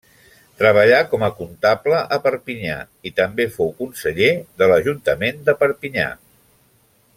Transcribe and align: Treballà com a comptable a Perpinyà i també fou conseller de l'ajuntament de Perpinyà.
Treballà 0.59 1.01
com 1.11 1.25
a 1.27 1.29
comptable 1.41 1.99
a 2.17 2.19
Perpinyà 2.23 2.79
i 3.09 3.13
també 3.21 3.47
fou 3.59 3.71
conseller 3.83 4.33
de 4.63 4.71
l'ajuntament 4.73 5.45
de 5.51 5.57
Perpinyà. 5.63 6.11